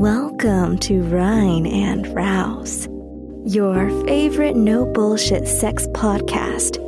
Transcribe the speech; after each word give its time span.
Welcome 0.00 0.78
to 0.82 1.02
Rhine 1.02 1.66
and 1.66 2.06
Rouse, 2.14 2.86
your 3.44 3.90
favorite 4.06 4.54
no 4.54 4.86
bullshit 4.86 5.48
sex 5.48 5.88
podcast 5.88 6.78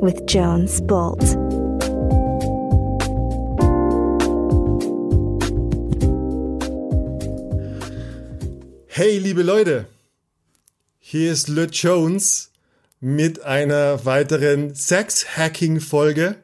with 0.00 0.24
Jones 0.24 0.80
Bolt. 0.80 1.20
Hey, 8.86 9.18
liebe 9.18 9.42
Leute, 9.42 9.84
hier 10.98 11.32
ist 11.32 11.48
Le 11.48 11.66
Jones 11.66 12.50
mit 12.98 13.42
einer 13.42 14.06
weiteren 14.06 14.74
Sex-Hacking-Folge. 14.74 16.36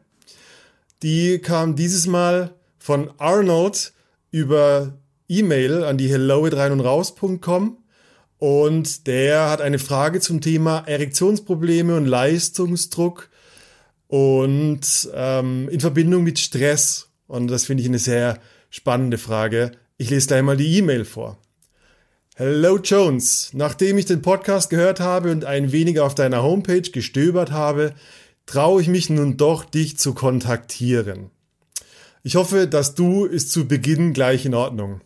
Die 1.03 1.39
kam 1.39 1.77
dieses 1.77 2.07
Mal 2.07 2.53
von 2.79 3.11
Arnold 3.17 3.95
über 4.31 5.00
E-Mail 5.31 5.85
an 5.85 5.97
die 5.97 6.09
hello 6.09 6.45
rein 6.45 6.73
und 6.73 6.81
raus.com 6.81 7.79
und 8.39 9.07
der 9.07 9.49
hat 9.49 9.61
eine 9.61 9.79
Frage 9.79 10.19
zum 10.19 10.41
Thema 10.41 10.81
Erektionsprobleme 10.87 11.95
und 11.95 12.07
Leistungsdruck 12.07 13.29
und 14.09 15.09
ähm, 15.15 15.69
in 15.69 15.79
Verbindung 15.79 16.25
mit 16.25 16.41
Stress. 16.41 17.11
Und 17.29 17.49
das 17.49 17.67
finde 17.67 17.83
ich 17.83 17.89
eine 17.89 18.01
sehr 18.01 18.41
spannende 18.71 19.19
Frage. 19.19 19.73
Ich 19.99 20.11
lese 20.11 20.27
gleich 20.27 20.43
mal 20.43 20.57
die 20.57 20.79
E-Mail 20.79 21.05
vor. 21.05 21.39
Hello 22.35 22.79
Jones, 22.79 23.51
nachdem 23.53 23.99
ich 23.99 24.07
den 24.07 24.23
Podcast 24.23 24.69
gehört 24.71 24.99
habe 24.99 25.31
und 25.31 25.45
ein 25.45 25.71
wenig 25.71 26.01
auf 26.01 26.17
deiner 26.17 26.43
Homepage 26.43 26.81
gestöbert 26.81 27.53
habe, 27.53 27.95
traue 28.47 28.83
ich 28.83 28.89
mich 28.89 29.11
nun 29.11 29.37
doch, 29.37 29.65
dich 29.65 29.97
zu 29.97 30.15
kontaktieren. 30.15 31.31
Ich 32.23 32.35
hoffe, 32.35 32.67
dass 32.67 32.95
du 32.95 33.27
ist 33.27 33.53
zu 33.53 33.69
Beginn 33.69 34.13
gleich 34.13 34.45
in 34.45 34.55
Ordnung. 34.55 35.03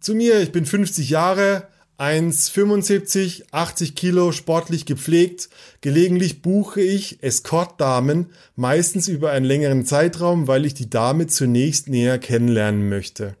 Zu 0.00 0.14
mir, 0.14 0.40
ich 0.40 0.52
bin 0.52 0.64
50 0.64 1.10
Jahre, 1.10 1.66
1,75, 1.98 3.46
80 3.50 3.96
Kilo, 3.96 4.30
sportlich 4.30 4.86
gepflegt. 4.86 5.48
Gelegentlich 5.80 6.42
buche 6.42 6.80
ich 6.80 7.22
Escort-Damen, 7.24 8.26
meistens 8.54 9.08
über 9.08 9.32
einen 9.32 9.44
längeren 9.44 9.84
Zeitraum, 9.84 10.46
weil 10.46 10.64
ich 10.64 10.74
die 10.74 10.88
Dame 10.88 11.26
zunächst 11.26 11.88
näher 11.88 12.20
kennenlernen 12.20 12.88
möchte. 12.88 13.34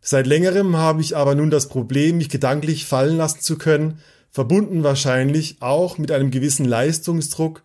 Seit 0.00 0.28
längerem 0.28 0.76
habe 0.76 1.00
ich 1.00 1.16
aber 1.16 1.34
nun 1.34 1.50
das 1.50 1.68
Problem, 1.68 2.18
mich 2.18 2.28
gedanklich 2.28 2.86
fallen 2.86 3.16
lassen 3.16 3.40
zu 3.40 3.58
können, 3.58 3.98
verbunden 4.30 4.84
wahrscheinlich 4.84 5.56
auch 5.58 5.98
mit 5.98 6.12
einem 6.12 6.30
gewissen 6.30 6.64
Leistungsdruck 6.64 7.64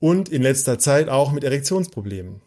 und 0.00 0.28
in 0.28 0.42
letzter 0.42 0.80
Zeit 0.80 1.08
auch 1.08 1.30
mit 1.30 1.44
Erektionsproblemen. 1.44 2.42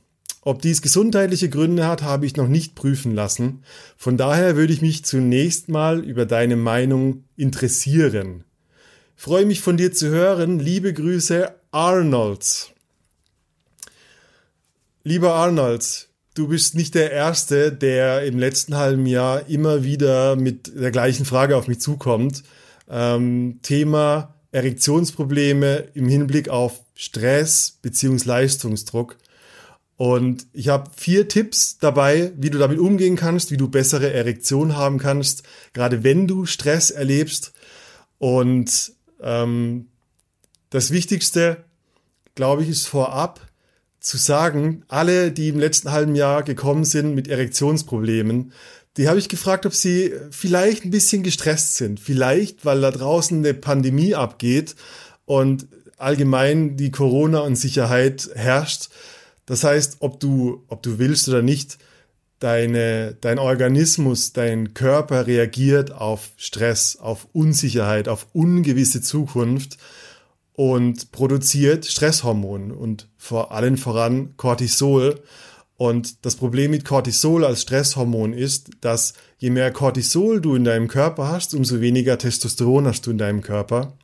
Ob 0.46 0.62
dies 0.62 0.82
gesundheitliche 0.82 1.50
Gründe 1.50 1.88
hat, 1.88 2.02
habe 2.02 2.26
ich 2.26 2.36
noch 2.36 2.50
nicht 2.50 2.76
prüfen 2.76 3.16
lassen. 3.16 3.64
Von 3.96 4.18
daher 4.18 4.58
würde 4.58 4.74
ich 4.74 4.82
mich 4.82 5.06
zunächst 5.06 5.70
mal 5.70 6.04
über 6.04 6.26
deine 6.26 6.58
Meinung 6.58 7.24
interessieren. 7.38 8.44
Freue 9.16 9.46
mich 9.46 9.62
von 9.62 9.78
dir 9.78 9.94
zu 9.94 10.10
hören. 10.10 10.60
Liebe 10.60 10.94
Grüße, 10.94 11.50
Arnold. 11.72 12.74
Lieber 15.06 15.34
Arnold, 15.36 16.10
du 16.34 16.50
bist 16.50 16.76
nicht 16.76 16.96
der 16.96 17.12
Erste, 17.12 17.72
der 17.72 18.24
im 18.24 18.38
letzten 18.38 18.76
halben 18.76 19.06
Jahr 19.06 19.48
immer 19.48 19.86
wieder 19.86 20.36
mit 20.36 20.72
der 20.76 20.92
gleichen 20.92 21.26
Frage 21.26 21.56
auf 21.56 21.70
mich 21.70 21.80
zukommt. 21.80 22.44
Ähm, 22.90 23.60
Thema 23.62 24.34
Erektionsprobleme 24.52 25.86
im 25.94 26.10
Hinblick 26.10 26.50
auf 26.50 26.82
Stress 26.96 27.78
beziehungsweise 27.82 28.30
Leistungsdruck. 28.30 29.18
Und 29.96 30.48
ich 30.54 30.70
habe 30.70 30.90
vier 30.96 31.28
Tipps 31.28 31.78
dabei, 31.78 32.34
wie 32.38 32.50
du 32.50 32.58
damit 32.58 32.80
umgehen 32.80 33.16
kannst, 33.16 33.52
wie 33.52 33.58
du 33.58 33.68
bessere 33.68 34.12
Erektion 34.12 34.76
haben 34.76 34.98
kannst, 34.98 35.44
gerade 35.74 36.04
wenn 36.04 36.28
du 36.28 36.46
Stress 36.46 36.90
erlebst. 36.90 37.54
Und 38.18 38.94
ähm, 39.22 39.88
das 40.72 40.92
Wichtigste, 40.92 41.64
glaube 42.36 42.64
ich, 42.64 42.70
ist 42.70 42.88
vorab 42.88 43.42
zu 44.00 44.18
sagen, 44.18 44.84
alle, 44.88 45.32
die 45.32 45.50
im 45.50 45.60
letzten 45.60 45.92
halben 45.92 46.16
Jahr 46.16 46.44
gekommen 46.44 46.84
sind 46.84 47.14
mit 47.14 47.28
Erektionsproblemen, 47.28 48.52
die 48.98 49.08
habe 49.08 49.20
ich 49.20 49.30
gefragt, 49.30 49.66
ob 49.66 49.74
sie 49.74 50.14
vielleicht 50.30 50.86
ein 50.86 50.92
bisschen 50.92 51.24
gestresst 51.24 51.78
sind. 51.78 52.00
Vielleicht, 52.00 52.66
weil 52.66 52.82
da 52.82 52.92
draußen 52.92 53.38
eine 53.38 53.54
Pandemie 53.54 54.14
abgeht 54.14 54.76
und 55.26 55.68
allgemein 55.98 56.76
die 56.78 56.92
Corona-Unsicherheit 56.92 58.30
herrscht 58.36 58.90
das 59.46 59.64
heißt, 59.64 59.98
ob 60.00 60.20
du, 60.20 60.64
ob 60.68 60.84
du 60.84 61.00
willst 61.00 61.28
oder 61.28 61.42
nicht, 61.42 61.78
deine, 62.40 63.16
dein 63.22 63.40
Organismus, 63.40 64.34
dein 64.34 64.74
Körper 64.74 65.28
reagiert 65.28 65.92
auf 65.92 66.32
Stress, 66.36 66.98
auf 66.98 67.28
Unsicherheit, 67.32 68.08
auf 68.10 68.28
ungewisse 68.34 69.02
Zukunft 69.02 69.78
und 70.54 71.12
produziert 71.12 71.86
Stresshormone 71.86 72.74
und 72.74 73.08
vor 73.18 73.52
allen 73.54 73.78
voran 73.78 74.36
Cortisol. 74.36 75.22
Und 75.78 76.26
das 76.26 76.36
Problem 76.36 76.72
mit 76.72 76.86
Cortisol 76.86 77.46
als 77.46 77.62
Stresshormon 77.62 78.34
ist, 78.34 78.70
dass 78.82 79.14
je 79.38 79.50
mehr 79.50 79.72
Cortisol 79.72 80.40
du 80.40 80.56
in 80.56 80.66
deinem 80.66 80.88
Körper 80.88 81.30
hast, 81.30 81.54
umso 81.54 81.82
weniger 81.82 82.18
Testosteron 82.18 82.86
hast 82.88 83.08
du 83.08 83.12
in 83.12 83.18
deinem 83.18 83.42
Körper. 83.42 83.98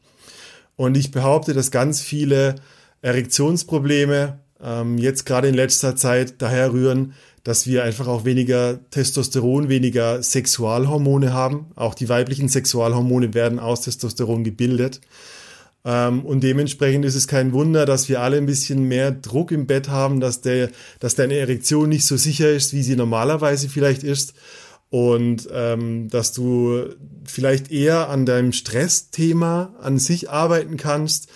Und 0.76 0.98
ich 0.98 1.12
behaupte, 1.12 1.54
dass 1.54 1.72
ganz 1.72 2.02
viele 2.02 2.56
Erektionsprobleme 3.02 4.40
ähm, 4.64 4.98
jetzt 4.98 5.26
gerade 5.26 5.48
in 5.48 5.56
letzter 5.56 5.96
Zeit 5.96 6.42
daher 6.42 6.74
rühren, 6.74 7.14
dass 7.44 7.66
wir 7.66 7.84
einfach 7.84 8.08
auch 8.08 8.26
weniger 8.26 8.80
Testosteron, 8.92 9.70
weniger 9.70 10.22
Sexualhormone 10.22 11.34
haben. 11.34 11.72
Auch 11.76 11.96
die 11.96 12.10
weiblichen 12.10 12.50
Sexualhormone 12.50 13.34
werden 13.34 13.60
aus 13.60 13.82
Testosteron 13.82 14.44
gebildet. 14.44 15.02
Ähm, 15.86 16.26
und 16.26 16.44
dementsprechend 16.44 17.06
ist 17.06 17.16
es 17.16 17.28
kein 17.28 17.54
Wunder, 17.54 17.86
dass 17.86 18.10
wir 18.10 18.22
alle 18.22 18.38
ein 18.38 18.46
bisschen 18.46 18.84
mehr 18.84 19.12
Druck 19.12 19.52
im 19.52 19.66
Bett 19.66 19.90
haben, 19.90 20.20
dass, 20.20 20.42
der, 20.42 20.70
dass 21.00 21.16
deine 21.16 21.36
Erektion 21.36 21.90
nicht 21.90 22.06
so 22.06 22.18
sicher 22.18 22.50
ist, 22.52 22.74
wie 22.74 22.84
sie 22.84 22.96
normalerweise 22.96 23.70
vielleicht 23.70 24.04
ist. 24.04 24.34
Und 24.90 25.48
ähm, 25.54 26.10
dass 26.10 26.34
du 26.34 26.84
vielleicht 27.24 27.72
eher 27.72 28.10
an 28.10 28.26
deinem 28.26 28.52
Stressthema 28.54 29.74
an 29.80 30.00
sich 30.00 30.30
arbeiten 30.30 30.78
kannst 30.78 31.30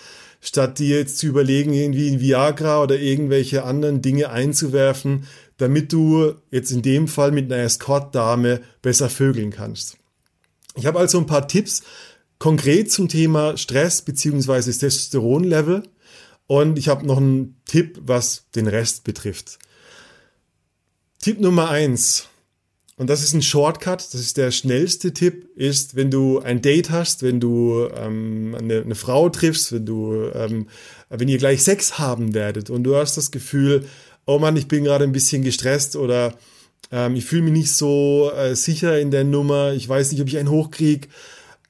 statt 0.44 0.78
dir 0.78 0.98
jetzt 0.98 1.18
zu 1.18 1.26
überlegen, 1.26 1.72
irgendwie 1.72 2.10
ein 2.10 2.20
Viagra 2.20 2.82
oder 2.82 2.98
irgendwelche 2.98 3.64
anderen 3.64 4.02
Dinge 4.02 4.28
einzuwerfen, 4.28 5.26
damit 5.56 5.92
du 5.92 6.34
jetzt 6.50 6.70
in 6.70 6.82
dem 6.82 7.08
Fall 7.08 7.32
mit 7.32 7.50
einer 7.50 7.62
Escort-Dame 7.62 8.60
besser 8.82 9.08
vögeln 9.08 9.50
kannst. 9.50 9.96
Ich 10.76 10.84
habe 10.84 10.98
also 10.98 11.18
ein 11.18 11.26
paar 11.26 11.48
Tipps 11.48 11.82
konkret 12.38 12.92
zum 12.92 13.08
Thema 13.08 13.56
Stress 13.56 14.02
beziehungsweise 14.02 14.70
Testosteronlevel 14.70 15.84
und 16.46 16.78
ich 16.78 16.88
habe 16.88 17.06
noch 17.06 17.16
einen 17.16 17.56
Tipp, 17.64 18.00
was 18.02 18.44
den 18.54 18.66
Rest 18.66 19.04
betrifft. 19.04 19.58
Tipp 21.22 21.40
Nummer 21.40 21.70
eins 21.70 22.28
und 22.96 23.10
das 23.10 23.22
ist 23.22 23.34
ein 23.34 23.42
Shortcut, 23.42 24.00
das 24.00 24.20
ist 24.20 24.36
der 24.36 24.52
schnellste 24.52 25.12
Tipp, 25.12 25.48
ist, 25.56 25.96
wenn 25.96 26.10
du 26.10 26.38
ein 26.38 26.62
Date 26.62 26.90
hast, 26.90 27.22
wenn 27.24 27.40
du 27.40 27.88
ähm, 27.94 28.54
eine, 28.56 28.82
eine 28.82 28.94
Frau 28.94 29.28
triffst, 29.30 29.72
wenn 29.72 29.84
du, 29.84 30.30
ähm, 30.32 30.68
wenn 31.08 31.28
ihr 31.28 31.38
gleich 31.38 31.62
Sex 31.62 31.98
haben 31.98 32.34
werdet 32.34 32.70
und 32.70 32.84
du 32.84 32.94
hast 32.94 33.16
das 33.16 33.32
Gefühl, 33.32 33.84
oh 34.26 34.38
Mann, 34.38 34.56
ich 34.56 34.68
bin 34.68 34.84
gerade 34.84 35.04
ein 35.04 35.12
bisschen 35.12 35.42
gestresst 35.42 35.96
oder 35.96 36.34
ähm, 36.92 37.16
ich 37.16 37.24
fühle 37.24 37.42
mich 37.42 37.52
nicht 37.52 37.72
so 37.72 38.30
äh, 38.36 38.54
sicher 38.54 39.00
in 39.00 39.10
der 39.10 39.24
Nummer, 39.24 39.72
ich 39.72 39.88
weiß 39.88 40.12
nicht, 40.12 40.20
ob 40.20 40.28
ich 40.28 40.38
einen 40.38 40.50
hochkrieg. 40.50 41.08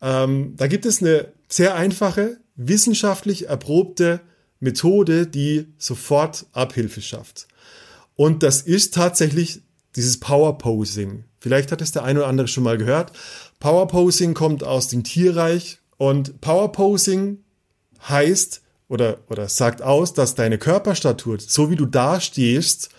Ähm, 0.02 0.52
da 0.56 0.66
gibt 0.66 0.84
es 0.84 1.00
eine 1.00 1.28
sehr 1.48 1.74
einfache, 1.74 2.36
wissenschaftlich 2.56 3.48
erprobte 3.48 4.20
Methode, 4.60 5.26
die 5.26 5.68
sofort 5.78 6.46
Abhilfe 6.52 7.00
schafft. 7.00 7.48
Und 8.14 8.42
das 8.42 8.60
ist 8.60 8.92
tatsächlich 8.92 9.62
dieses 9.96 10.18
Power 10.20 10.58
Posing. 10.58 11.24
Vielleicht 11.40 11.72
hat 11.72 11.80
es 11.80 11.92
der 11.92 12.04
eine 12.04 12.20
oder 12.20 12.28
andere 12.28 12.48
schon 12.48 12.64
mal 12.64 12.78
gehört. 12.78 13.12
Power 13.60 13.86
Posing 13.86 14.34
kommt 14.34 14.64
aus 14.64 14.88
dem 14.88 15.04
Tierreich 15.04 15.78
und 15.96 16.40
Power 16.40 16.72
Posing 16.72 17.38
heißt 18.08 18.62
oder, 18.88 19.18
oder 19.28 19.48
sagt 19.48 19.82
aus, 19.82 20.14
dass 20.14 20.34
deine 20.34 20.58
Körperstatur, 20.58 21.38
so 21.40 21.70
wie 21.70 21.76
du 21.76 21.86
da 21.86 22.20
stehst, 22.20 22.90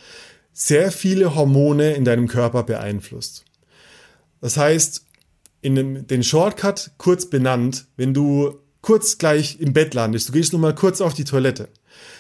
sehr 0.54 0.92
viele 0.92 1.36
Hormone 1.36 1.94
in 1.94 2.06
deinem 2.06 2.28
Körper 2.28 2.64
beeinflusst. 2.64 3.44
Das 4.42 4.58
heißt, 4.58 5.06
in 5.62 5.76
dem, 5.76 6.08
den 6.08 6.24
Shortcut 6.24 6.92
kurz 6.98 7.30
benannt, 7.30 7.88
wenn 7.98 8.14
du 8.14 8.60
kurz 8.82 9.18
gleich 9.18 9.60
im 9.60 9.74
Bett 9.74 9.94
landest, 9.94 10.30
du 10.30 10.34
gehst 10.34 10.54
nur 10.54 10.62
mal 10.62 10.76
kurz 10.76 11.02
auf 11.02 11.14
die 11.14 11.24
Toilette, 11.24 11.70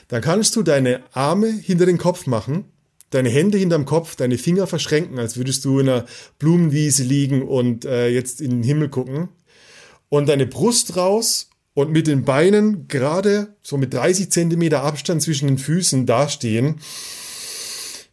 dann 0.08 0.22
kannst 0.22 0.56
du 0.56 0.64
deine 0.64 1.02
Arme 1.14 1.48
hinter 1.48 1.86
den 1.86 1.98
Kopf 1.98 2.28
machen 2.28 2.66
deine 3.10 3.30
Hände 3.30 3.58
hinterm 3.58 3.86
Kopf, 3.86 4.16
deine 4.16 4.38
Finger 4.38 4.68
verschränken, 4.68 5.20
als 5.20 5.38
würdest 5.38 5.66
du 5.66 5.80
in 5.80 5.90
einer 5.90 6.06
Blumenwiese 6.40 7.04
liegen 7.04 7.44
und 7.44 7.86
äh, 7.86 8.10
jetzt 8.10 8.42
in 8.42 8.52
den 8.52 8.64
Himmel 8.64 8.90
gucken. 8.90 9.30
Und 10.10 10.30
deine 10.30 10.46
Brust 10.46 10.98
raus 10.98 11.50
und 11.74 11.92
mit 11.92 12.08
den 12.08 12.24
Beinen 12.24 12.88
gerade 12.88 13.56
so 13.62 13.78
mit 13.78 13.94
30 13.94 14.32
Zentimeter 14.32 14.84
Abstand 14.84 15.22
zwischen 15.22 15.48
den 15.48 15.58
Füßen 15.58 16.06
dastehen 16.06 16.80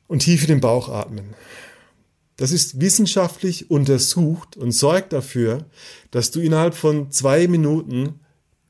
und 0.09 0.21
tief 0.21 0.43
in 0.43 0.49
den 0.49 0.61
Bauch 0.61 0.89
atmen. 0.89 1.35
Das 2.37 2.51
ist 2.51 2.81
wissenschaftlich 2.81 3.71
untersucht 3.71 4.57
und 4.57 4.73
sorgt 4.73 5.13
dafür, 5.13 5.67
dass 6.11 6.31
du 6.31 6.41
innerhalb 6.41 6.75
von 6.75 7.11
zwei 7.11 7.47
Minuten 7.47 8.21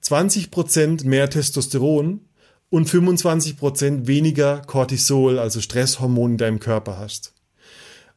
20 0.03 0.51
Prozent 0.51 1.05
mehr 1.05 1.31
Testosteron 1.31 2.21
und 2.73 2.89
25 2.89 3.59
Prozent 3.59 4.07
weniger 4.07 4.63
Cortisol, 4.67 5.39
also 5.39 5.61
Stresshormon 5.61 6.33
in 6.33 6.39
deinem 6.39 6.59
Körper 6.59 6.97
hast. 6.97 7.35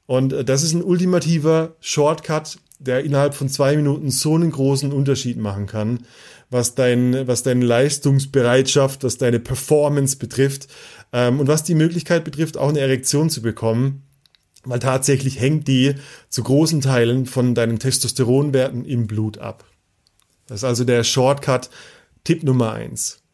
Und 0.06 0.32
äh, 0.32 0.46
das 0.46 0.64
ist 0.64 0.72
ein 0.72 0.82
ultimativer 0.82 1.76
Shortcut, 1.82 2.58
der 2.80 3.04
innerhalb 3.04 3.34
von 3.34 3.50
zwei 3.50 3.76
Minuten 3.76 4.12
so 4.12 4.34
einen 4.34 4.52
großen 4.52 4.94
Unterschied 4.94 5.36
machen 5.36 5.66
kann, 5.66 6.06
was, 6.50 6.74
dein, 6.74 7.28
was 7.28 7.44
deine 7.44 7.66
Leistungsbereitschaft, 7.66 9.04
was 9.04 9.18
deine 9.18 9.42
Performance 9.42 10.16
betrifft 10.16 10.68
ähm, 11.12 11.42
und 11.42 11.50
was 11.50 11.64
die 11.64 11.76
Möglichkeit 11.76 12.24
betrifft, 12.24 12.56
auch 12.56 12.70
eine 12.70 12.80
Erektion 12.80 13.30
zu 13.30 13.42
bekommen, 13.42 14.04
weil 14.64 14.80
tatsächlich 14.80 15.38
hängt 15.38 15.68
die 15.68 15.96
zu 16.30 16.44
großen 16.44 16.80
Teilen 16.80 17.26
von 17.26 17.56
deinen 17.56 17.78
Testosteronwerten 17.78 18.86
im 18.86 19.06
Blut 19.06 19.38
ab. 19.38 19.66
Das 20.48 20.60
ist 20.60 20.64
also 20.64 20.86
der 20.86 21.04
Shortcut, 21.04 21.70
Tipp 22.24 22.44
Nummer 22.44 22.72
eins. 22.72 23.25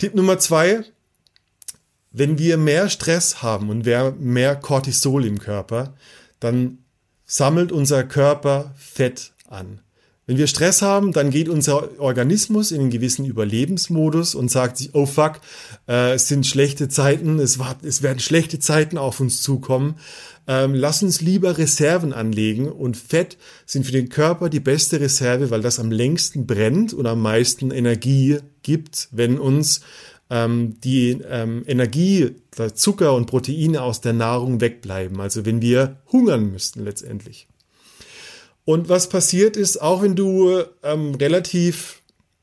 Tipp 0.00 0.14
Nummer 0.14 0.38
zwei, 0.38 0.82
wenn 2.10 2.38
wir 2.38 2.56
mehr 2.56 2.88
Stress 2.88 3.42
haben 3.42 3.68
und 3.68 3.84
mehr 3.84 4.56
Cortisol 4.56 5.26
im 5.26 5.38
Körper, 5.38 5.94
dann 6.40 6.78
sammelt 7.26 7.70
unser 7.70 8.04
Körper 8.04 8.74
Fett 8.78 9.34
an. 9.46 9.82
Wenn 10.26 10.38
wir 10.38 10.46
Stress 10.46 10.80
haben, 10.80 11.12
dann 11.12 11.30
geht 11.30 11.48
unser 11.48 11.98
Organismus 11.98 12.70
in 12.70 12.80
einen 12.82 12.90
gewissen 12.90 13.24
Überlebensmodus 13.24 14.34
und 14.34 14.50
sagt 14.50 14.76
sich, 14.76 14.94
oh 14.94 15.06
fuck, 15.06 15.40
äh, 15.88 16.12
es 16.12 16.28
sind 16.28 16.46
schlechte 16.46 16.88
Zeiten, 16.88 17.40
es, 17.40 17.58
war, 17.58 17.76
es 17.82 18.02
werden 18.02 18.20
schlechte 18.20 18.60
Zeiten 18.60 18.96
auf 18.96 19.18
uns 19.18 19.42
zukommen. 19.42 19.96
Ähm, 20.46 20.74
lass 20.74 21.02
uns 21.02 21.20
lieber 21.20 21.58
Reserven 21.58 22.12
anlegen 22.12 22.70
und 22.70 22.96
Fett 22.96 23.38
sind 23.66 23.86
für 23.86 23.92
den 23.92 24.08
Körper 24.08 24.48
die 24.48 24.60
beste 24.60 25.00
Reserve, 25.00 25.50
weil 25.50 25.62
das 25.62 25.78
am 25.78 25.90
längsten 25.90 26.46
brennt 26.46 26.92
und 26.92 27.06
am 27.06 27.22
meisten 27.22 27.70
Energie 27.70 28.38
gibt, 28.62 29.08
wenn 29.10 29.38
uns 29.38 29.80
ähm, 30.30 30.76
die 30.80 31.20
ähm, 31.28 31.64
Energie, 31.66 32.36
Zucker 32.74 33.14
und 33.14 33.26
Proteine 33.26 33.82
aus 33.82 34.00
der 34.00 34.12
Nahrung 34.12 34.60
wegbleiben. 34.60 35.20
Also 35.20 35.44
wenn 35.44 35.60
wir 35.60 35.96
hungern 36.10 36.52
müssten 36.52 36.84
letztendlich. 36.84 37.49
Und 38.64 38.88
was 38.88 39.08
passiert 39.08 39.56
ist, 39.56 39.80
auch 39.80 40.02
wenn 40.02 40.14
du 40.14 40.62
ähm, 40.82 41.14
relativ 41.14 42.02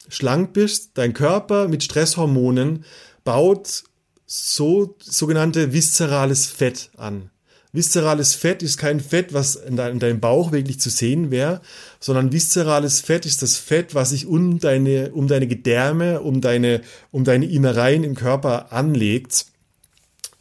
schlank 0.10 0.54
bist, 0.54 0.92
dein 0.96 1.14
Körper 1.14 1.68
mit 1.68 1.84
Stresshormonen 1.84 2.86
baut 3.24 3.84
so 4.26 4.96
sogenannte 5.00 5.74
viszerales 5.74 6.48
Fett 6.48 6.92
an. 6.98 7.30
Viszerales 7.74 8.34
Fett 8.34 8.64
ist 8.64 8.78
kein 8.78 9.00
Fett, 9.00 9.34
was 9.34 9.56
in, 9.56 9.76
deinem 9.76 10.20
Bauch 10.20 10.52
wirklich 10.52 10.80
zu 10.80 10.90
sehen 10.90 11.32
wäre, 11.32 11.62
sondern 12.00 12.32
viszerales 12.32 13.02
Fett 13.02 13.26
ist 13.26 13.42
das 13.42 13.58
Fett, 13.58 13.94
was 13.94 14.10
sich 14.10 14.26
um 14.26 14.60
deine, 14.60 15.12
um 15.12 15.28
deine 15.28 15.48
Gedärme, 15.48 16.22
um 16.22 16.42
deine, 16.42 16.82
um 17.12 17.24
deine 17.24 17.46
Innereien 17.46 18.04
im 18.04 18.16
Körper 18.16 18.72
anlegt. 18.72 19.46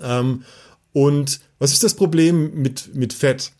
Ähm, 0.00 0.44
und 0.92 1.40
was 1.58 1.72
ist 1.72 1.84
das 1.84 1.94
Problem 1.94 2.62
mit, 2.62 2.94
mit 2.94 3.12
Fett? 3.12 3.52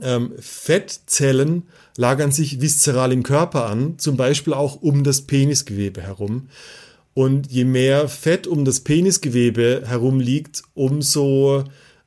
Ähm, 0.00 0.32
Fettzellen 0.38 1.64
lagern 1.96 2.30
sich 2.30 2.60
viszeral 2.60 3.12
im 3.12 3.22
Körper 3.22 3.66
an, 3.66 3.98
zum 3.98 4.16
Beispiel 4.16 4.54
auch 4.54 4.80
um 4.80 5.04
das 5.04 5.22
Penisgewebe 5.22 6.02
herum. 6.02 6.48
Und 7.14 7.50
je 7.50 7.64
mehr 7.64 8.08
Fett 8.08 8.46
um 8.46 8.64
das 8.64 8.80
Penisgewebe 8.80 9.82
herum 9.86 10.20
liegt, 10.20 10.62
umso 10.74 11.64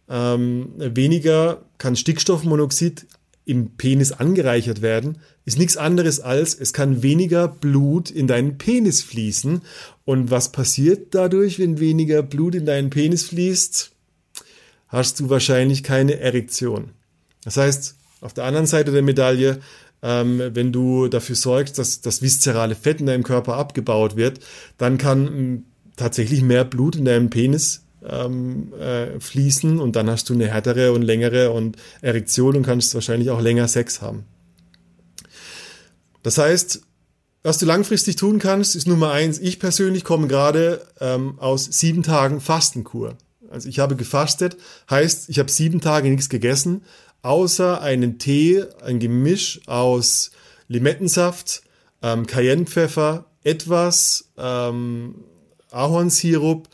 ähm, 0.10 0.70
weniger 0.78 1.66
kann 1.78 1.96
Stickstoffmonoxid 1.96 3.08
im 3.44 3.72
Penis 3.72 4.12
angereichert 4.14 4.82
werden, 4.82 5.18
ist 5.44 5.58
nichts 5.58 5.76
anderes 5.76 6.20
als, 6.20 6.54
es 6.54 6.72
kann 6.74 7.02
weniger 7.02 7.48
Blut 7.48 8.12
in 8.12 8.28
deinen 8.28 8.58
Penis 8.58 9.04
fließen. 9.04 9.62
Und 10.06 10.32
was 10.32 10.52
passiert 10.52 11.16
dadurch, 11.16 11.60
wenn 11.60 11.80
weniger 11.80 12.24
Blut 12.24 12.56
in 12.56 12.66
deinen 12.66 12.90
Penis 12.90 13.26
fließt? 13.26 13.92
Hast 14.88 15.20
du 15.20 15.30
wahrscheinlich 15.30 15.84
keine 15.84 16.20
Erektion. 16.20 16.92
Das 17.44 17.58
heißt, 17.58 17.96
auf 18.22 18.34
der 18.34 18.46
anderen 18.46 18.68
Seite 18.68 18.92
der 18.92 19.02
Medaille, 19.02 19.60
ähm, 20.04 20.42
wenn 20.54 20.72
du 20.72 21.08
dafür 21.08 21.36
sorgst, 21.36 21.78
dass 21.78 22.02
das 22.02 22.22
viszerale 22.22 22.76
Fett 22.76 23.00
in 23.00 23.06
deinem 23.08 23.24
Körper 23.24 23.56
abgebaut 23.56 24.16
wird, 24.16 24.40
dann 24.78 24.98
kann 24.98 25.28
ähm, 25.28 25.66
tatsächlich 25.96 26.42
mehr 26.42 26.64
Blut 26.66 26.96
in 26.96 27.06
deinem 27.06 27.30
Penis 27.30 27.84
ähm, 28.08 28.74
äh, 28.74 29.20
fließen 29.20 29.80
und 29.80 29.96
dann 29.96 30.10
hast 30.10 30.30
du 30.30 30.34
eine 30.34 30.48
härtere 30.48 30.92
und 30.94 31.02
längere 31.02 31.52
und 31.52 31.78
Erektion 32.02 32.56
und 32.56 32.64
kannst 32.64 32.94
wahrscheinlich 32.96 33.30
auch 33.30 33.42
länger 33.42 33.68
Sex 33.68 34.02
haben. 34.02 34.26
Das 36.24 36.38
heißt, 36.38 36.82
was 37.44 37.58
du 37.58 37.66
langfristig 37.66 38.16
tun 38.16 38.38
kannst, 38.38 38.76
ist 38.76 38.88
Nummer 38.88 39.12
eins. 39.12 39.40
Ich 39.40 39.60
persönlich 39.60 40.04
komme 40.04 40.28
gerade 40.28 40.86
ähm, 41.00 41.40
aus 41.40 41.66
sieben 41.66 42.04
Tagen 42.04 42.40
Fastenkur. 42.40 43.18
Also 43.50 43.68
ich 43.68 43.80
habe 43.80 43.96
gefastet, 43.96 44.58
heißt, 44.90 45.30
ich 45.30 45.40
habe 45.40 45.52
sieben 45.52 45.82
Tage 45.82 46.10
nichts 46.10 46.30
gegessen, 46.30 46.84
außer 47.22 47.82
einen 47.82 48.18
Tee, 48.18 48.64
ein 48.84 49.00
Gemisch 49.00 49.62
aus 49.68 50.32
Limettensaft, 50.68 51.62
ähm, 52.02 52.26
Cayennepfeffer, 52.26 53.26
etwas 53.44 54.32
ähm, 54.38 55.24
Ahornsirup 55.72 56.68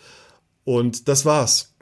und 0.64 1.08
das 1.08 1.26
war's. 1.26 1.74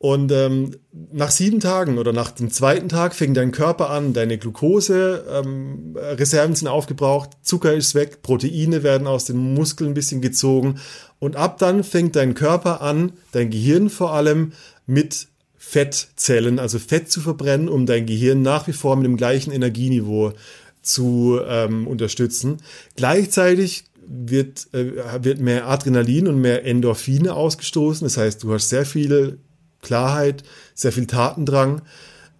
Und 0.00 0.30
ähm, 0.30 0.76
nach 0.92 1.32
sieben 1.32 1.58
Tagen 1.58 1.98
oder 1.98 2.12
nach 2.12 2.30
dem 2.30 2.52
zweiten 2.52 2.88
Tag 2.88 3.16
fängt 3.16 3.36
dein 3.36 3.50
Körper 3.50 3.90
an, 3.90 4.12
deine 4.12 4.38
Glucose-Reserven 4.38 6.50
ähm, 6.50 6.54
sind 6.54 6.68
aufgebraucht, 6.68 7.30
Zucker 7.42 7.74
ist 7.74 7.96
weg, 7.96 8.22
Proteine 8.22 8.84
werden 8.84 9.08
aus 9.08 9.24
den 9.24 9.54
Muskeln 9.54 9.90
ein 9.90 9.94
bisschen 9.94 10.20
gezogen 10.20 10.78
und 11.18 11.34
ab 11.34 11.58
dann 11.58 11.82
fängt 11.82 12.14
dein 12.14 12.34
Körper 12.34 12.80
an, 12.80 13.10
dein 13.32 13.50
Gehirn 13.50 13.90
vor 13.90 14.12
allem, 14.12 14.52
mit 14.86 15.26
Fettzellen, 15.58 16.58
also 16.58 16.78
Fett 16.78 17.10
zu 17.10 17.20
verbrennen, 17.20 17.68
um 17.68 17.84
dein 17.84 18.06
Gehirn 18.06 18.42
nach 18.42 18.68
wie 18.68 18.72
vor 18.72 18.96
mit 18.96 19.04
dem 19.04 19.16
gleichen 19.16 19.50
Energieniveau 19.50 20.32
zu 20.80 21.40
ähm, 21.46 21.86
unterstützen. 21.86 22.58
Gleichzeitig 22.96 23.84
wird, 24.06 24.68
äh, 24.72 25.22
wird 25.22 25.40
mehr 25.40 25.66
Adrenalin 25.66 26.28
und 26.28 26.40
mehr 26.40 26.64
Endorphine 26.64 27.34
ausgestoßen. 27.34 28.06
Das 28.06 28.16
heißt, 28.16 28.42
du 28.42 28.54
hast 28.54 28.68
sehr 28.68 28.86
viel 28.86 29.38
Klarheit, 29.82 30.44
sehr 30.74 30.92
viel 30.92 31.06
Tatendrang 31.06 31.82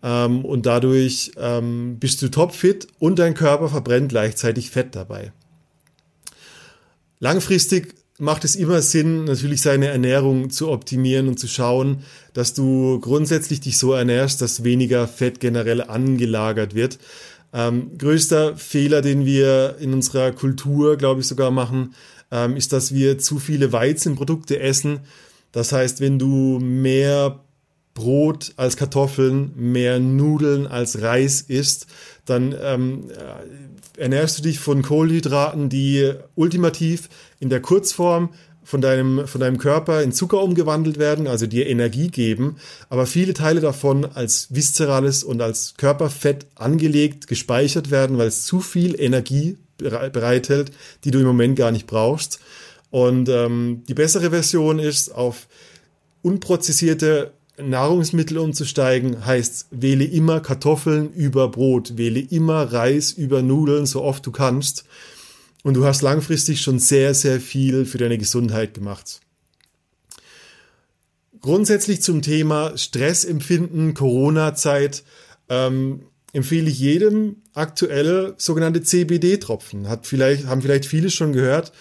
ähm, 0.02 0.44
und 0.44 0.66
dadurch 0.66 1.32
ähm, 1.36 1.98
bist 1.98 2.22
du 2.22 2.28
topfit 2.28 2.86
und 2.98 3.18
dein 3.18 3.34
Körper 3.34 3.68
verbrennt 3.68 4.10
gleichzeitig 4.10 4.70
Fett 4.70 4.94
dabei. 4.94 5.32
Langfristig 7.20 7.94
macht 8.18 8.44
es 8.44 8.56
immer 8.56 8.82
Sinn, 8.82 9.24
natürlich 9.24 9.62
seine 9.62 9.86
Ernährung 9.86 10.50
zu 10.50 10.70
optimieren 10.70 11.28
und 11.28 11.38
zu 11.38 11.46
schauen, 11.46 11.98
dass 12.32 12.54
du 12.54 13.00
grundsätzlich 13.00 13.60
dich 13.60 13.78
so 13.78 13.92
ernährst, 13.92 14.42
dass 14.42 14.64
weniger 14.64 15.06
Fett 15.08 15.40
generell 15.40 15.82
angelagert 15.82 16.74
wird. 16.74 16.98
Ähm, 17.52 17.96
größter 17.96 18.56
Fehler, 18.56 19.00
den 19.00 19.24
wir 19.24 19.76
in 19.80 19.94
unserer 19.94 20.32
Kultur, 20.32 20.96
glaube 20.96 21.20
ich, 21.20 21.26
sogar 21.26 21.50
machen, 21.50 21.94
ähm, 22.30 22.56
ist, 22.56 22.72
dass 22.72 22.92
wir 22.92 23.18
zu 23.18 23.38
viele 23.38 23.72
Weizenprodukte 23.72 24.60
essen. 24.60 25.00
Das 25.52 25.72
heißt, 25.72 26.00
wenn 26.00 26.18
du 26.18 26.58
mehr 26.60 27.40
Brot 27.98 28.52
als 28.56 28.76
Kartoffeln, 28.76 29.52
mehr 29.56 29.98
Nudeln 29.98 30.68
als 30.68 31.02
Reis 31.02 31.40
isst, 31.40 31.88
dann 32.26 32.54
ähm, 32.62 33.08
ernährst 33.96 34.38
du 34.38 34.42
dich 34.42 34.60
von 34.60 34.82
Kohlenhydraten, 34.82 35.68
die 35.68 36.12
ultimativ 36.36 37.08
in 37.40 37.48
der 37.48 37.60
Kurzform 37.60 38.30
von 38.62 38.80
deinem, 38.80 39.26
von 39.26 39.40
deinem 39.40 39.58
Körper 39.58 40.02
in 40.02 40.12
Zucker 40.12 40.42
umgewandelt 40.42 40.98
werden, 40.98 41.26
also 41.26 41.46
dir 41.46 41.66
Energie 41.66 42.08
geben, 42.08 42.56
aber 42.88 43.06
viele 43.06 43.34
Teile 43.34 43.60
davon 43.60 44.04
als 44.04 44.54
viszerales 44.54 45.24
und 45.24 45.42
als 45.42 45.74
Körperfett 45.76 46.46
angelegt, 46.54 47.26
gespeichert 47.26 47.90
werden, 47.90 48.16
weil 48.16 48.28
es 48.28 48.44
zu 48.44 48.60
viel 48.60 49.00
Energie 49.00 49.58
bereithält, 49.78 50.70
die 51.04 51.10
du 51.10 51.18
im 51.18 51.26
Moment 51.26 51.56
gar 51.56 51.72
nicht 51.72 51.86
brauchst. 51.86 52.40
Und 52.90 53.28
ähm, 53.28 53.82
die 53.88 53.94
bessere 53.94 54.30
Version 54.30 54.78
ist, 54.78 55.14
auf 55.14 55.48
unprozessierte 56.22 57.32
Nahrungsmittel 57.60 58.38
umzusteigen 58.38 59.24
heißt, 59.24 59.66
wähle 59.70 60.04
immer 60.04 60.40
Kartoffeln 60.40 61.12
über 61.12 61.48
Brot, 61.48 61.96
wähle 61.96 62.20
immer 62.20 62.72
Reis 62.72 63.12
über 63.12 63.42
Nudeln, 63.42 63.86
so 63.86 64.02
oft 64.02 64.24
du 64.26 64.30
kannst. 64.30 64.84
Und 65.64 65.74
du 65.74 65.84
hast 65.84 66.02
langfristig 66.02 66.60
schon 66.60 66.78
sehr, 66.78 67.14
sehr 67.14 67.40
viel 67.40 67.84
für 67.84 67.98
deine 67.98 68.18
Gesundheit 68.18 68.74
gemacht. 68.74 69.20
Grundsätzlich 71.40 72.02
zum 72.02 72.22
Thema 72.22 72.76
Stressempfinden, 72.76 73.94
Corona-Zeit, 73.94 75.04
ähm, 75.48 76.02
empfehle 76.32 76.68
ich 76.68 76.78
jedem 76.78 77.36
aktuell 77.54 78.34
sogenannte 78.36 78.82
CBD-Tropfen. 78.82 79.88
Hat 79.88 80.06
vielleicht, 80.06 80.46
haben 80.46 80.62
vielleicht 80.62 80.86
viele 80.86 81.10
schon 81.10 81.32
gehört. 81.32 81.72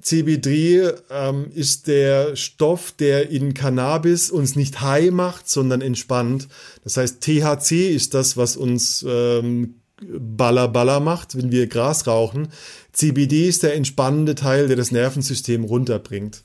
CBD 0.00 0.92
ähm, 1.10 1.50
ist 1.54 1.86
der 1.86 2.34
Stoff, 2.36 2.92
der 2.92 3.30
in 3.30 3.54
Cannabis 3.54 4.30
uns 4.30 4.56
nicht 4.56 4.80
high 4.80 5.10
macht, 5.10 5.48
sondern 5.48 5.80
entspannt. 5.80 6.48
Das 6.84 6.96
heißt, 6.96 7.20
THC 7.20 7.90
ist 7.90 8.14
das, 8.14 8.36
was 8.36 8.56
uns 8.56 9.04
ähm, 9.06 9.74
baller 10.00 10.68
baller 10.68 11.00
macht, 11.00 11.36
wenn 11.36 11.52
wir 11.52 11.66
Gras 11.66 12.06
rauchen. 12.06 12.48
CBD 12.92 13.48
ist 13.48 13.62
der 13.62 13.74
entspannende 13.74 14.34
Teil, 14.34 14.68
der 14.68 14.76
das 14.76 14.90
Nervensystem 14.90 15.64
runterbringt. 15.64 16.42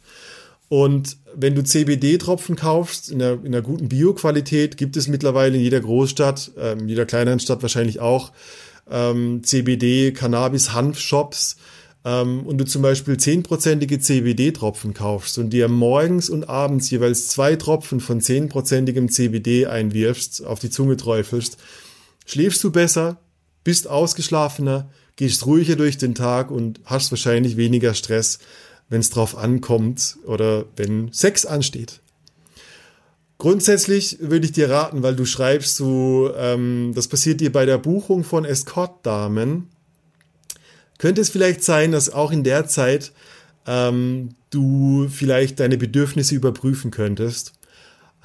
Und 0.68 1.18
wenn 1.34 1.56
du 1.56 1.64
CBD-Tropfen 1.64 2.56
kaufst, 2.56 3.12
in 3.12 3.22
einer, 3.22 3.34
in 3.34 3.48
einer 3.48 3.62
guten 3.62 3.88
Bio-Qualität, 3.88 4.78
gibt 4.78 4.98
es 4.98 5.08
mittlerweile 5.08 5.56
in 5.56 5.62
jeder 5.62 5.80
Großstadt, 5.80 6.52
ähm, 6.58 6.80
in 6.80 6.90
jeder 6.90 7.06
kleineren 7.06 7.40
Stadt 7.40 7.62
wahrscheinlich 7.62 8.00
auch, 8.00 8.32
ähm, 8.90 9.44
CBD, 9.44 10.12
Cannabis, 10.12 10.74
Hanf-Shops 10.74 11.58
ähm, 12.06 12.46
und 12.46 12.60
du 12.60 12.66
zum 12.66 12.84
Beispiel 12.84 13.18
zehnprozentige 13.18 14.00
CBD-Tropfen 14.00 14.94
kaufst 14.94 15.38
und 15.40 15.50
dir 15.50 15.68
morgens 15.68 16.30
und 16.30 16.48
abends 16.48 16.90
jeweils 16.92 17.28
zwei 17.30 17.56
Tropfen 17.56 18.00
von 18.00 18.22
zehnprozentigem 18.22 19.10
CBD 19.10 19.66
einwirfst, 19.66 20.46
auf 20.46 20.60
die 20.60 20.70
Zunge 20.70 20.96
träufelst, 20.96 21.58
schläfst 22.26 22.64
du 22.64 22.72
besser, 22.72 23.18
bist 23.64 23.90
ausgeschlafener, 23.90 24.90
gehst 25.16 25.46
ruhiger 25.48 25.76
durch 25.76 25.98
den 25.98 26.14
Tag 26.14 26.52
und 26.52 26.80
hast 26.86 27.12
wahrscheinlich 27.12 27.58
weniger 27.58 27.96
Stress, 27.96 28.38
wenn 28.88 29.02
es 29.02 29.10
drauf 29.10 29.36
ankommt 29.36 30.18
oder 30.26 30.66
wenn 30.76 31.12
Sex 31.12 31.46
ansteht. 31.46 32.02
Grundsätzlich 33.38 34.18
würde 34.22 34.46
ich 34.46 34.54
dir 34.54 34.70
raten, 34.70 35.04
weil 35.04 35.16
du 35.16 35.26
schreibst, 35.26 35.80
du, 35.80 36.30
ähm, 36.38 36.94
das 36.96 37.08
passiert 37.08 37.42
dir 37.42 37.52
bei 37.52 37.66
der 37.66 37.80
Buchung 37.80 38.24
von 38.24 38.46
Escort-Damen, 38.46 39.70
könnte 40.98 41.22
es 41.22 41.30
vielleicht 41.30 41.64
sein, 41.64 41.92
dass 41.92 42.10
auch 42.10 42.32
in 42.32 42.44
der 42.44 42.68
Zeit 42.68 43.12
ähm, 43.68 44.30
du 44.50 45.08
vielleicht 45.10 45.60
deine 45.60 45.78
Bedürfnisse 45.78 46.36
überprüfen 46.36 46.92
könntest. 46.92 47.54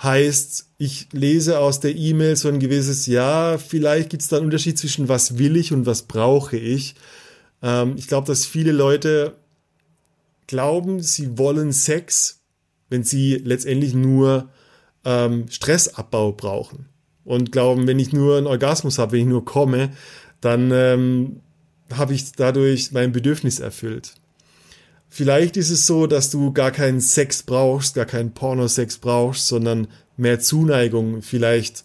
Heißt, 0.03 0.67
ich 0.79 1.09
lese 1.13 1.59
aus 1.59 1.81
der 1.81 1.95
E-Mail 1.95 2.37
so 2.37 2.49
ein 2.49 2.61
gewisses 2.61 3.07
Ja, 3.07 3.59
vielleicht 3.59 4.11
gibt 4.11 4.23
es 4.23 4.29
da 4.29 4.37
einen 4.37 4.47
Unterschied 4.47 4.79
zwischen 4.79 5.09
was 5.09 5.39
will 5.39 5.57
ich 5.57 5.73
und 5.73 5.85
was 5.85 6.03
brauche 6.03 6.57
ich. 6.57 6.95
Ähm, 7.63 7.95
ich 7.97 8.07
glaube, 8.07 8.27
dass 8.27 8.47
viele 8.47 8.73
Leute 8.73 9.35
glauben, 10.47 11.03
sie 11.03 11.37
wollen 11.39 11.73
Sex, 11.73 12.41
wenn 12.89 13.05
sie 13.05 13.37
letztendlich 13.37 13.95
nur 13.95 14.49
ähm, 15.05 15.47
Stressabbau 15.51 16.33
brauchen. 16.33 16.87
Und 17.25 17.53
glauben, 17.53 17.87
wenn 17.87 17.99
ich 17.99 18.13
nur 18.13 18.39
einen 18.39 18.47
Orgasmus 18.47 18.99
habe, 18.99 19.13
wenn 19.13 19.21
ich 19.21 19.27
nur 19.27 19.45
komme, 19.45 19.91
dann 20.41 20.71
ähm, 20.73 21.41
habe 21.95 22.15
ich 22.15 22.33
dadurch 22.33 22.93
mein 22.93 23.13
Bedürfnis 23.13 23.61
erfüllt. 23.61 24.15
Vielleicht 25.09 25.57
ist 25.57 25.71
es 25.71 25.87
so, 25.87 26.07
dass 26.07 26.31
du 26.31 26.53
gar 26.53 26.71
keinen 26.71 27.01
Sex 27.01 27.43
brauchst, 27.43 27.97
gar 27.97 28.07
keinen 28.07 28.33
Pornosex 28.33 28.99
brauchst, 28.99 29.49
sondern 29.49 29.89
mehr 30.17 30.39
Zuneigung, 30.39 31.23
vielleicht 31.23 31.83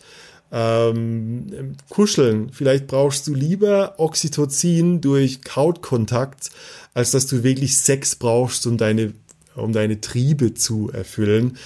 ähm, 0.51 1.75
kuscheln. 1.89 2.51
Vielleicht 2.51 2.85
brauchst 2.85 3.25
du 3.25 3.33
lieber 3.33 3.95
Oxytocin 3.97 5.01
durch 5.01 5.39
Hautkontakt, 5.55 6.51
als 6.93 7.11
dass 7.11 7.25
du 7.25 7.43
wirklich 7.43 7.77
Sex 7.77 8.15
brauchst, 8.15 8.67
um 8.67 8.77
deine, 8.77 9.13
um 9.55 9.73
deine 9.73 10.01
Triebe 10.01 10.53
zu 10.53 10.91
erfüllen. 10.91 11.57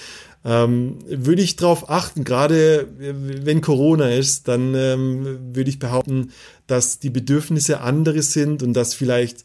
Ähm, 0.44 0.98
würde 1.06 1.42
ich 1.42 1.56
darauf 1.56 1.90
achten, 1.90 2.24
gerade 2.24 2.88
wenn 2.96 3.60
Corona 3.60 4.10
ist, 4.10 4.48
dann 4.48 4.74
ähm, 4.74 5.54
würde 5.54 5.68
ich 5.68 5.78
behaupten, 5.78 6.30
dass 6.66 6.98
die 6.98 7.10
Bedürfnisse 7.10 7.80
andere 7.80 8.22
sind 8.22 8.62
und 8.62 8.72
dass 8.72 8.94
vielleicht 8.94 9.42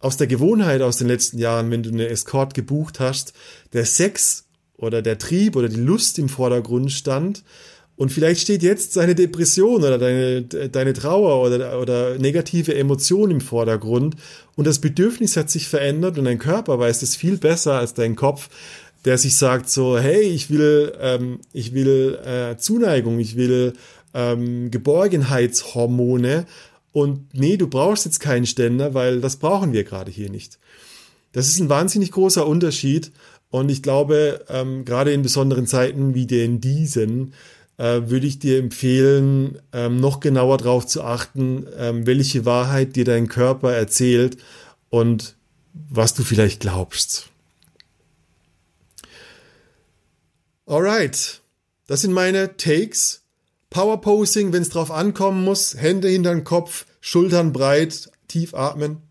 aus 0.00 0.18
der 0.18 0.26
Gewohnheit 0.26 0.82
aus 0.82 0.98
den 0.98 1.08
letzten 1.08 1.38
Jahren, 1.38 1.70
wenn 1.70 1.82
du 1.82 1.90
eine 1.90 2.08
Escort 2.08 2.52
gebucht 2.52 3.00
hast, 3.00 3.32
der 3.72 3.86
Sex 3.86 4.44
oder 4.76 5.00
der 5.00 5.18
Trieb 5.18 5.56
oder 5.56 5.70
die 5.70 5.80
Lust 5.80 6.18
im 6.18 6.28
Vordergrund 6.28 6.92
stand. 6.92 7.42
Und 7.96 8.10
vielleicht 8.10 8.40
steht 8.40 8.62
jetzt 8.62 8.92
seine 8.92 9.14
Depression 9.14 9.82
oder 9.82 9.98
deine, 9.98 10.42
deine 10.42 10.92
Trauer 10.92 11.46
oder, 11.46 11.80
oder 11.80 12.18
negative 12.18 12.74
Emotion 12.74 13.30
im 13.30 13.40
Vordergrund 13.40 14.16
und 14.56 14.66
das 14.66 14.80
Bedürfnis 14.80 15.36
hat 15.36 15.48
sich 15.48 15.68
verändert 15.68 16.18
und 16.18 16.24
dein 16.24 16.40
Körper 16.40 16.78
weiß 16.78 17.02
es 17.02 17.14
viel 17.14 17.38
besser 17.38 17.74
als 17.74 17.94
dein 17.94 18.16
Kopf 18.16 18.48
der 19.04 19.18
sich 19.18 19.36
sagt 19.36 19.68
so, 19.68 19.98
hey, 19.98 20.22
ich 20.22 20.50
will, 20.50 20.92
ähm, 21.00 21.40
ich 21.52 21.74
will 21.74 22.18
äh, 22.24 22.56
Zuneigung, 22.56 23.18
ich 23.18 23.36
will 23.36 23.74
ähm, 24.14 24.70
Geborgenheitshormone 24.70 26.46
und 26.92 27.34
nee, 27.34 27.56
du 27.56 27.66
brauchst 27.66 28.04
jetzt 28.04 28.20
keinen 28.20 28.46
Ständer, 28.46 28.94
weil 28.94 29.20
das 29.20 29.36
brauchen 29.36 29.72
wir 29.72 29.84
gerade 29.84 30.10
hier 30.10 30.30
nicht. 30.30 30.58
Das 31.32 31.48
ist 31.48 31.58
ein 31.58 31.68
wahnsinnig 31.68 32.12
großer 32.12 32.46
Unterschied 32.46 33.10
und 33.50 33.68
ich 33.68 33.82
glaube, 33.82 34.44
ähm, 34.48 34.84
gerade 34.84 35.12
in 35.12 35.22
besonderen 35.22 35.66
Zeiten 35.66 36.14
wie 36.14 36.26
den 36.26 36.60
diesen, 36.60 37.34
äh, 37.76 38.02
würde 38.06 38.26
ich 38.26 38.38
dir 38.38 38.58
empfehlen, 38.58 39.58
ähm, 39.72 40.00
noch 40.00 40.20
genauer 40.20 40.58
darauf 40.58 40.86
zu 40.86 41.02
achten, 41.02 41.66
ähm, 41.76 42.06
welche 42.06 42.44
Wahrheit 42.44 42.96
dir 42.96 43.04
dein 43.04 43.28
Körper 43.28 43.72
erzählt 43.72 44.38
und 44.90 45.36
was 45.72 46.14
du 46.14 46.22
vielleicht 46.22 46.60
glaubst. 46.60 47.30
Alright, 50.66 51.42
das 51.86 52.00
sind 52.00 52.14
meine 52.14 52.56
Takes. 52.56 53.20
Power 53.68 54.00
Posing, 54.00 54.54
wenn 54.54 54.62
es 54.62 54.70
drauf 54.70 54.90
ankommen 54.90 55.44
muss, 55.44 55.76
Hände 55.76 56.08
hinter 56.08 56.34
den 56.34 56.44
Kopf, 56.44 56.86
Schultern 57.02 57.52
breit, 57.52 58.10
tief 58.28 58.54
atmen. 58.54 59.02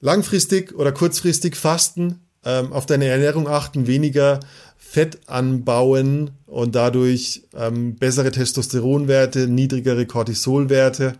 Langfristig 0.00 0.74
oder 0.74 0.90
kurzfristig 0.90 1.54
fasten, 1.54 2.18
ähm, 2.44 2.72
auf 2.72 2.86
deine 2.86 3.06
Ernährung 3.06 3.46
achten, 3.46 3.86
weniger 3.86 4.40
Fett 4.76 5.20
anbauen 5.26 6.32
und 6.46 6.74
dadurch 6.74 7.44
ähm, 7.56 7.94
bessere 7.94 8.32
Testosteronwerte, 8.32 9.46
niedrigere 9.46 10.06
Cortisolwerte. 10.06 11.14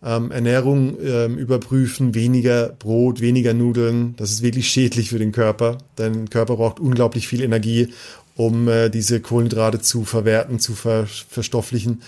Ähm, 0.00 0.30
Ernährung 0.30 0.96
ähm, 1.02 1.38
überprüfen, 1.38 2.14
weniger 2.14 2.68
Brot, 2.68 3.20
weniger 3.20 3.54
Nudeln. 3.54 4.14
Das 4.16 4.30
ist 4.30 4.42
wirklich 4.42 4.68
schädlich 4.68 5.08
für 5.08 5.18
den 5.18 5.32
Körper. 5.32 5.78
Dein 5.96 6.28
Körper 6.30 6.56
braucht 6.56 6.78
unglaublich 6.78 7.26
viel 7.26 7.42
Energie 7.42 7.94
um 8.38 8.68
äh, 8.68 8.88
diese 8.88 9.20
Kohlenhydrate 9.20 9.80
zu 9.80 10.04
verwerten, 10.04 10.60
zu 10.60 10.74
ver 10.74 11.06
verstofflichen. 11.06 12.02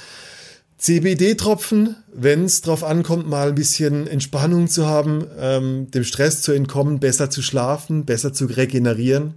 CBD-Tropfen, 0.78 1.96
wenn 2.14 2.44
es 2.44 2.62
drauf 2.62 2.84
ankommt, 2.84 3.28
mal 3.28 3.48
ein 3.48 3.56
bisschen 3.56 4.06
Entspannung 4.06 4.68
zu 4.68 4.86
haben, 4.86 5.26
ähm, 5.38 5.90
dem 5.90 6.04
Stress 6.04 6.40
zu 6.40 6.52
entkommen, 6.52 7.00
besser 7.00 7.30
zu 7.30 7.42
schlafen, 7.42 8.04
besser 8.04 8.32
zu 8.32 8.46
regenerieren. 8.46 9.34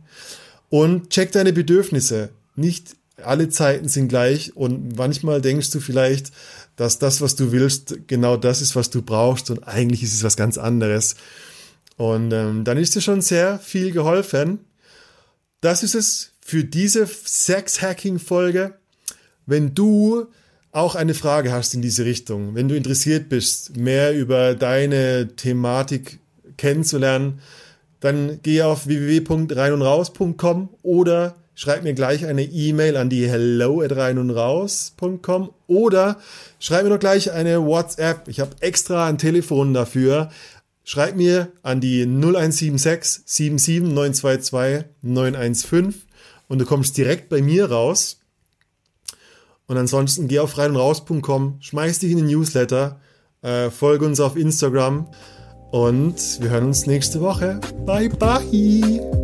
Und 0.69 1.09
check 1.09 1.31
deine 1.31 1.51
Bedürfnisse. 1.51 2.29
Nicht 2.55 2.95
alle 3.23 3.49
Zeiten 3.49 3.89
sind 3.89 4.07
gleich 4.07 4.55
und 4.55 4.95
manchmal 4.95 5.41
denkst 5.41 5.71
du 5.71 5.79
vielleicht, 5.79 6.31
dass 6.75 6.99
das, 6.99 7.21
was 7.21 7.35
du 7.35 7.51
willst, 7.51 8.07
genau 8.07 8.37
das 8.37 8.61
ist, 8.61 8.75
was 8.75 8.91
du 8.91 9.01
brauchst 9.01 9.49
und 9.49 9.67
eigentlich 9.67 10.03
ist 10.03 10.13
es 10.13 10.23
was 10.23 10.37
ganz 10.37 10.59
anderes. 10.59 11.15
Und 11.97 12.31
ähm, 12.33 12.63
dann 12.63 12.77
ist 12.77 12.93
dir 12.93 13.01
schon 13.01 13.21
sehr 13.21 13.57
viel 13.57 13.91
geholfen. 13.91 14.59
Das 15.59 15.81
ist 15.81 15.95
es 15.95 16.32
für 16.45 16.63
diese 16.63 17.05
Sex-Hacking-Folge. 17.07 18.73
Wenn 19.45 19.73
du 19.73 20.27
auch 20.71 20.95
eine 20.95 21.13
Frage 21.13 21.51
hast 21.51 21.73
in 21.73 21.81
diese 21.81 22.05
Richtung, 22.05 22.55
wenn 22.55 22.67
du 22.67 22.75
interessiert 22.75 23.29
bist, 23.29 23.77
mehr 23.77 24.15
über 24.15 24.55
deine 24.55 25.35
Thematik 25.35 26.19
kennenzulernen, 26.57 27.39
dann 27.99 28.39
geh 28.41 28.63
auf 28.63 28.87
www.reinundraus.com 28.87 30.69
oder 30.81 31.35
schreib 31.55 31.83
mir 31.83 31.93
gleich 31.93 32.25
eine 32.25 32.43
E-Mail 32.43 32.97
an 32.97 33.09
die 33.09 33.27
hello 33.29 33.81
at 33.81 33.95
reinundraus.com 33.95 35.51
oder 35.67 36.19
schreib 36.59 36.83
mir 36.83 36.89
doch 36.89 36.99
gleich 36.99 37.31
eine 37.31 37.65
WhatsApp. 37.65 38.27
Ich 38.27 38.39
habe 38.39 38.55
extra 38.59 39.07
ein 39.07 39.17
Telefon 39.17 39.73
dafür. 39.73 40.31
Schreib 40.83 41.15
mir 41.15 41.49
an 41.61 41.79
die 41.79 42.01
0176 42.05 43.21
77 43.25 43.93
922 43.93 44.85
915 45.01 45.93
und 46.47 46.59
du 46.59 46.65
kommst 46.65 46.97
direkt 46.97 47.29
bei 47.29 47.41
mir 47.41 47.71
raus. 47.71 48.19
Und 49.67 49.77
ansonsten 49.77 50.27
geh 50.27 50.39
auf 50.39 50.57
reinundraus.com, 50.57 51.57
schmeiß 51.59 51.99
dich 51.99 52.11
in 52.11 52.17
den 52.17 52.27
Newsletter, 52.27 52.99
äh, 53.41 53.69
folge 53.69 54.05
uns 54.05 54.19
auf 54.19 54.35
Instagram 54.35 55.07
und 55.71 56.41
wir 56.41 56.49
hören 56.49 56.65
uns 56.65 56.85
nächste 56.85 57.21
Woche. 57.21 57.59
Bye 57.85 58.09
bye! 58.09 59.22